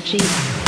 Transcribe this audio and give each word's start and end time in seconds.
energy. 0.00 0.59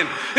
again. 0.00 0.29